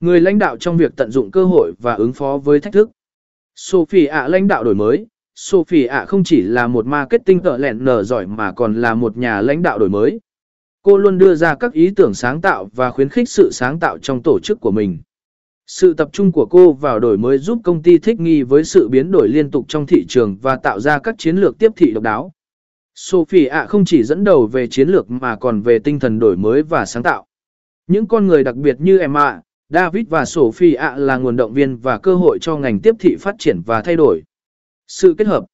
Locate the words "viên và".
31.52-31.98